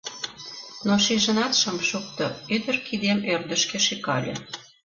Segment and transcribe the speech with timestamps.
[0.85, 4.33] Но шижынат шым шукто, ӱдыр кидем ӧрдыжкӧ шӱкале.